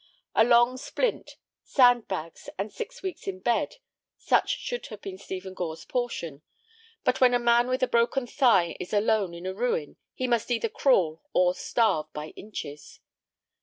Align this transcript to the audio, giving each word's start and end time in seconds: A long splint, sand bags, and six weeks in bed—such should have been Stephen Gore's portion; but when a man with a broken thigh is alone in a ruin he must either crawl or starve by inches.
A 0.33 0.43
long 0.43 0.77
splint, 0.77 1.35
sand 1.61 2.07
bags, 2.07 2.49
and 2.57 2.73
six 2.73 3.03
weeks 3.03 3.27
in 3.27 3.39
bed—such 3.39 4.49
should 4.49 4.87
have 4.87 4.99
been 4.99 5.19
Stephen 5.19 5.53
Gore's 5.53 5.85
portion; 5.85 6.41
but 7.03 7.21
when 7.21 7.35
a 7.35 7.39
man 7.39 7.67
with 7.67 7.83
a 7.83 7.87
broken 7.87 8.25
thigh 8.25 8.75
is 8.79 8.93
alone 8.93 9.35
in 9.35 9.45
a 9.45 9.53
ruin 9.53 9.97
he 10.15 10.25
must 10.25 10.49
either 10.49 10.69
crawl 10.69 11.21
or 11.33 11.53
starve 11.53 12.11
by 12.13 12.29
inches. 12.29 12.99